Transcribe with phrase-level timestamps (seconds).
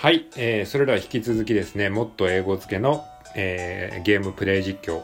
[0.00, 3.04] はい、えー、それでは引き続きですね、もっと英語付けの、
[3.36, 5.02] えー、ゲームプレイ実況、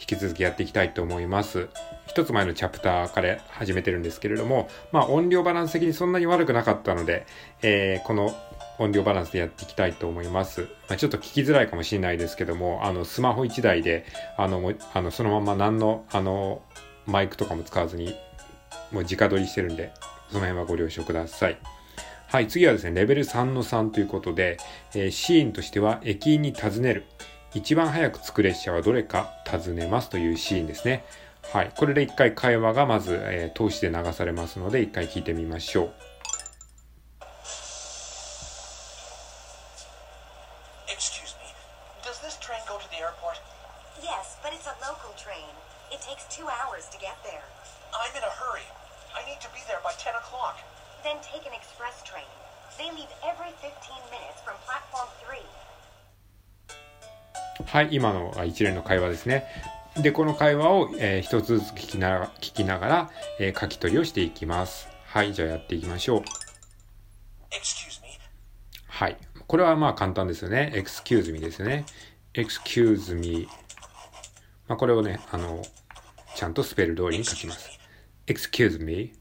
[0.00, 1.68] 引き続きやっていきたいと思います。
[2.08, 7.24] 一つ前のチャプターから始めてるんですけれども、まあ音量バランス的にそんなに悪くなかったので、
[7.62, 8.34] えー、この
[8.80, 10.62] 音量バランスでやっていきたいと思います。
[10.88, 14.06] まあ、ちょっと聞きづらいかもしれないですけども、あの、スマホ1台で、
[14.36, 16.62] あの、あのそのまま何の、あの、
[17.06, 18.16] マイクとかも使わずに、
[18.90, 19.92] もう直撮りしてるんで、
[20.30, 21.75] その辺はご了承ください。
[22.28, 24.56] はい、次はですね、レベル3の3ということで、
[24.94, 27.04] えー、シーンとしては、駅員に尋ねる。
[27.54, 31.04] 一番早く着く列車はどれか尋ねますというシーンですね。
[31.52, 35.92] はい、これで一回会話がまず、えー、通して流されますので、一回聞いてみましょう。
[44.02, 45.50] Yes, but it's a local train.
[45.90, 47.46] It takes two hours to get there.
[47.94, 48.66] I'm in a hurry.
[49.16, 50.60] I need to be there by 10 o'clock.
[51.06, 52.26] Then take an express train.
[52.76, 53.70] They leave every 15
[54.10, 55.06] minutes from platform
[57.62, 57.64] 3.
[57.64, 59.44] はい、今の一連の会話ですね。
[60.02, 64.88] で、この会話を、えー、一つずつ聞きな聞きながら、えー、書き取りをしていきます。
[65.04, 66.22] はい、じゃあやっていきましょう。
[68.88, 69.16] はい。
[69.46, 70.72] これはまあ簡単ですよね。
[70.74, 71.86] excuse me ですよね。
[72.34, 73.46] excuse me。
[74.66, 75.62] まあこれをね、あの、
[76.34, 77.78] ちゃんとスペル通りに書きます。
[78.26, 79.12] excuse me。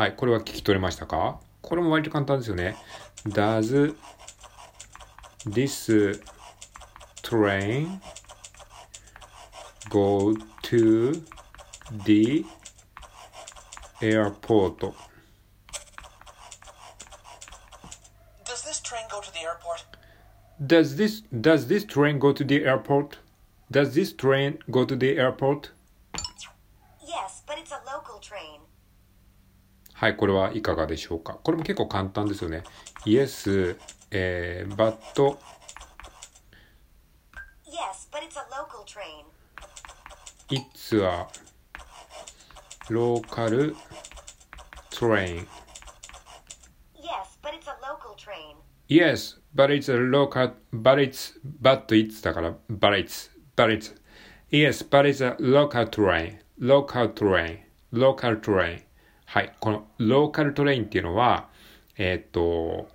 [0.00, 2.74] はい、これは聞き取れましたかこれも割と簡単ですよね。
[3.28, 3.94] Does
[5.44, 5.92] this
[7.22, 8.00] train
[9.90, 11.22] go to
[12.06, 12.46] the
[14.00, 14.94] airport?
[18.46, 19.84] Does this train go to the airport?
[20.66, 23.18] Does this does this train go to the airport?
[23.70, 25.72] Does this train go to the airport?
[27.06, 28.69] Yes, but it's a local train.
[30.00, 31.34] はい、これはいかがでしょうか。
[31.34, 32.62] これも結構簡単ですよね。
[33.04, 33.76] Yes,
[34.10, 34.96] えー、but
[37.66, 39.26] Yes, but it's a local train.
[40.48, 41.26] It's a
[42.88, 43.76] local
[44.90, 45.46] train.
[46.96, 48.56] Yes, but it's a local train.
[48.88, 53.94] Yes, but it's a local, but it's, but it's だから、but it's, but it's.
[54.50, 56.38] Yes, but it's a local train.
[56.58, 57.58] Local train.
[57.92, 58.84] Local train.
[59.32, 59.54] はい。
[59.60, 61.48] このローカルトレインっていうのは、
[61.96, 62.88] えー、っと、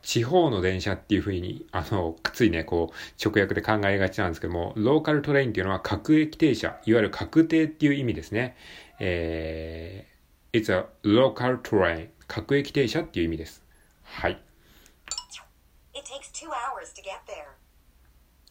[0.00, 8.56] 地方の電車っていうふうに、あの、ついね、こう、直訳で考えがちなんですけども、ローカルトレインっていうのは各駅停車、いわゆる確定っていう意味ですね。
[8.98, 13.62] えー、it's a local train 各駅停車っていう意味です。
[14.04, 14.40] はい。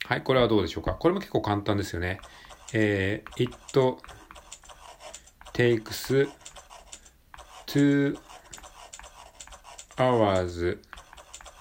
[0.07, 0.93] はい、これはどうでしょうか？
[0.93, 2.19] これも結構簡単ですよね。
[2.73, 3.57] えー、it
[5.51, 6.29] takes
[7.75, 8.15] two
[9.97, 10.63] hours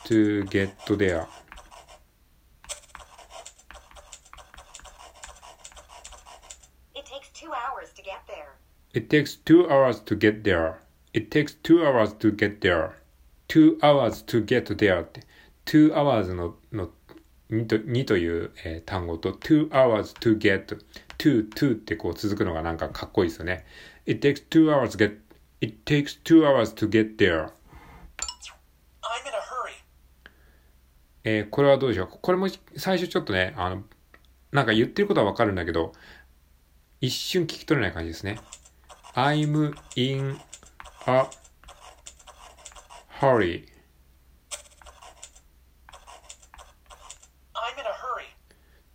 [0.05, 1.27] to get there.
[6.95, 8.55] It takes two hours to get there.
[8.93, 10.79] It takes two hours to get there.
[11.13, 12.95] It takes two hours to get there.
[13.49, 15.23] two hours to get there って、
[15.65, 16.91] two hours のの
[17.51, 20.67] 2と ,2 という、えー、単語と two hours to get
[21.19, 23.65] to, to ってこう続くのがなんかかっこいいですよね。
[24.07, 25.24] It takes two hours to get
[25.65, 27.45] It takes two hours to get there.
[27.45, 27.49] I'm
[29.27, 29.73] in a hurry.
[31.25, 32.09] えー、これはどうでしょう？
[32.21, 33.83] これも最初ちょっとね、あの、
[34.53, 35.93] なんか言ってることはわかるんだけど、
[37.01, 38.39] 一瞬聞き取れない感じですね。
[39.15, 40.37] I'm in
[41.07, 41.25] a
[43.21, 43.65] hurry.
[47.55, 47.91] I'm in a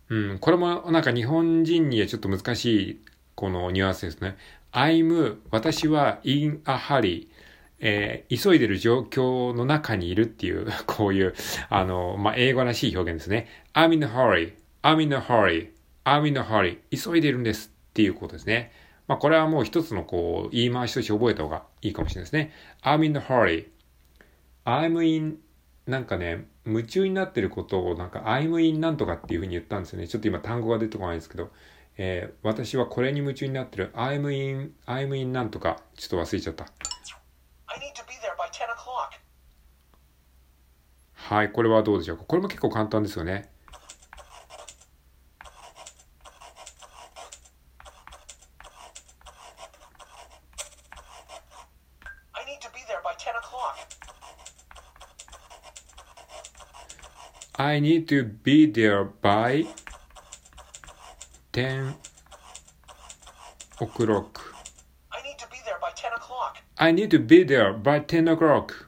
[0.08, 0.30] hurry.
[0.30, 3.04] うん、これもなんか日本人にはちょっと難しい
[3.34, 4.36] このニュアンスですね。
[4.72, 7.28] I'm 私は in a hurry
[7.80, 11.34] えー、急いでる状況の中にいるっていう、 こういう、
[11.70, 13.48] あの、まあ、英語らしい表現ですね。
[13.72, 15.70] I'm in a hurry, I'm in a hurry,
[16.04, 18.70] I'm in a hurry 急いでるんですっていうことですね。
[19.08, 22.52] まあ、これはもう一つのこう、言い回しとして覚えた方がいいかもしれないですね。
[22.82, 23.66] I'm in a hurry,
[24.66, 25.38] I'm in
[25.86, 30.06] なんかね、夢中になってることをなんか I'm in なんとかっていうふうに言ったんですよね。
[30.06, 31.50] ちょっと今単語が出てこないんですけど、
[32.02, 36.64] えー、私はこれに夢中になってる I'm in, I'm in なんとか、ちょっと忘れちゃった。
[41.12, 42.24] はい、これはどうでしょうか。
[42.24, 43.52] これも結構簡単ですよね。
[57.58, 59.66] I need to be there by
[61.60, 61.94] 10
[63.80, 64.54] o'clock.
[65.10, 66.56] I need to be there by 10 o'clock.
[66.78, 68.86] I need to be there by 10 o'clock.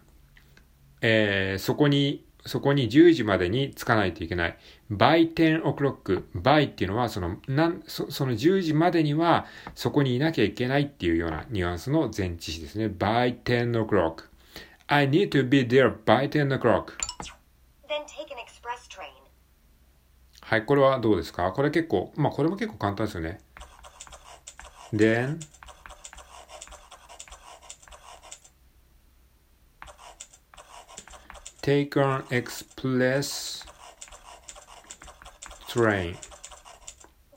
[1.03, 4.59] えー、そこに、そこに10時までに着かないといけない。
[4.91, 6.25] by 10 o'clock.
[6.35, 12.87] by っていうのは、その、なんそ、その10時までには、そこにいなきゃいけないっていうようなニュアンスの前置詞ですね。
[12.87, 14.31] by 10 o'clock.
[14.87, 16.95] I need to be there by 10 o'clock.
[17.87, 19.23] Then take an express train.
[20.53, 23.41] はい、これはどうですかこれ結構、まあこれも結構簡単ですよね。
[24.93, 25.39] then,
[31.63, 33.65] take an express
[35.71, 36.17] train.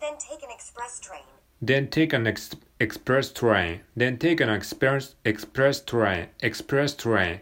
[0.02, 1.24] Then take an express train.
[1.62, 3.80] Then take an ex- express train.
[3.96, 6.28] Then take an express express train.
[6.42, 7.40] Express train.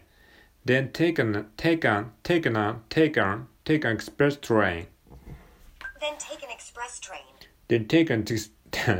[0.64, 4.86] Then take an take an take an take an take an express train.
[6.04, 7.24] Then take an express train.
[7.68, 8.24] Then take an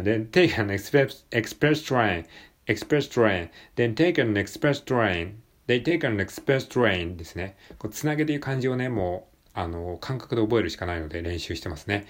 [0.05, 2.25] then take an express express train.
[2.67, 3.51] Express train.
[3.77, 5.43] Then take an express train.
[5.67, 7.57] They take an express train ですね。
[7.79, 12.07] こうつなげていう漢字をね、もう、あの、感覚で覚えるしかないので練習してますね。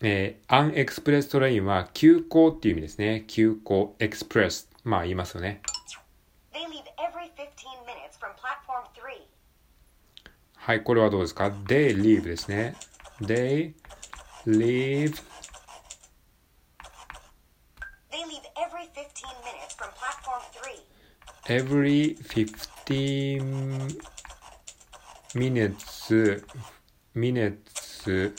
[0.00, 3.24] えー、アンエクスプレストレインは急行っていう意味ですね。
[3.26, 4.70] 急行、エクスプレス。
[4.82, 5.60] まあ言いますよね。
[6.54, 9.26] They leave every 15 minutes from platform 3.
[10.54, 12.74] はい、これはどうですか ?they leave ですね。
[13.20, 13.74] They
[14.46, 15.20] leave
[18.10, 20.72] They leave every 15 minutes from platform 3.
[21.48, 23.88] every 15
[25.34, 25.84] minutes
[27.14, 28.32] minutes from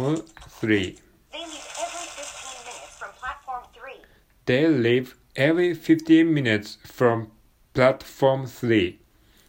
[0.00, 0.98] platform 3
[1.32, 3.92] They leave every 15 minutes from platform 3.
[4.46, 7.30] They leave every 15 minutes from
[7.80, 8.96] platform 3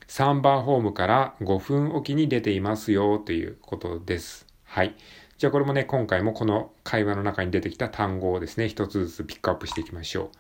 [0.07, 4.47] 3番ホームから5分おきに出ていますよということです。
[4.63, 4.95] はい。
[5.37, 10.37] じゃあこれもね、今回もこの会話の中に出てきた単語をですね、一つずつピックアップしていきましょう。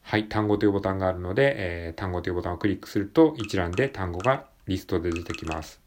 [0.00, 0.26] はい。
[0.30, 5.82] 単語というボタンがあるので、えー単語というボタンをクリックすると一覧で単語がリストで出てきます。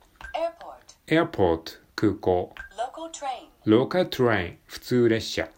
[1.08, 5.50] airport, 空港 local train, local train 普通列車。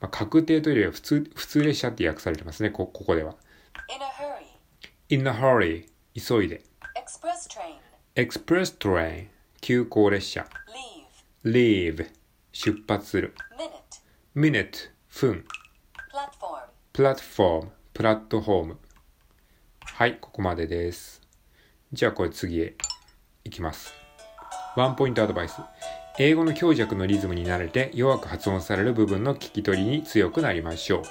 [0.00, 3.36] まあ、確定というよりは普通、普通列車って訳されてますね、こ、ここでは。
[3.88, 4.46] In a hurry,
[5.08, 6.62] in a hurry 急いで。
[6.94, 7.76] express train,
[8.14, 9.28] express train
[9.60, 10.46] 急行列車。
[11.44, 12.10] leave, leave
[12.52, 13.34] 出発する。
[14.34, 15.44] minute, minute 分。
[16.12, 18.78] platform, platform プラットフォーム。
[19.82, 21.20] はい、ここまでです。
[21.92, 22.74] じゃあこれ次へ
[23.44, 23.92] 行きます。
[24.76, 25.54] ワンポイントアドバイス。
[26.18, 31.02] 英語の強弱のリズムに慣れて弱く発音される部分の聞き取りに強くなりましょう。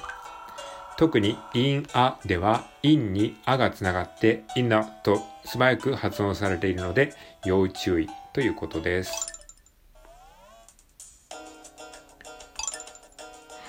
[0.98, 7.14] 特に in a では in に a がつながって in a と素早く発音されているので
[7.46, 9.34] 要注意ということです。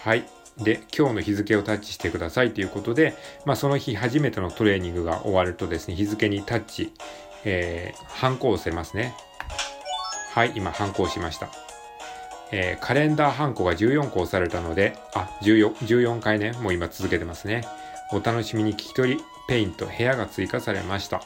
[0.03, 0.25] はい。
[0.59, 3.15] で、今日の日付をタッチしてくださいということで、
[3.47, 6.93] まあその日初めてのトレーニングが終わるとですね、日付にタッチ、
[7.45, 9.15] えー、ハンコを押せますね。
[10.33, 11.64] はい、今ハンコをしました。
[12.57, 17.65] えーカレンダーハンコが14個押されたので、あ、14、14回ね、もう今続けてますね。
[18.13, 21.21] お楽しみに聞き取り、ペイント、部屋が追加されました。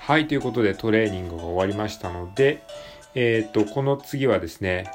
[0.00, 2.64] はい、ということでトレーニングが終わりましたので、
[3.14, 4.90] えっ、と、この次はですね、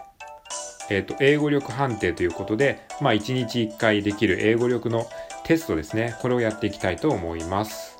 [0.89, 5.05] えっ、と、英語力判定ということで、まあ、1日1回できる英語力の
[5.45, 6.17] テストですね。
[6.21, 7.94] これをやっていきたいと思います。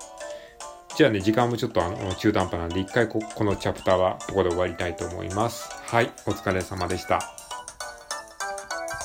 [0.95, 5.69] じゃあね、時間もちょっとあの中途半端なんで、一回ここのチャプターはここで終わりたいと思います。
[5.87, 7.34] はい、お疲れ様でした。